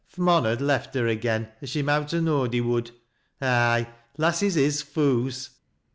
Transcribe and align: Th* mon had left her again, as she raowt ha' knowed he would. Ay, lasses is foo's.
Th* 0.09 0.17
mon 0.17 0.45
had 0.45 0.61
left 0.61 0.95
her 0.95 1.05
again, 1.05 1.49
as 1.61 1.69
she 1.69 1.83
raowt 1.83 2.09
ha' 2.09 2.23
knowed 2.23 2.55
he 2.55 2.59
would. 2.61 2.89
Ay, 3.39 3.87
lasses 4.17 4.57
is 4.57 4.81
foo's. 4.81 5.51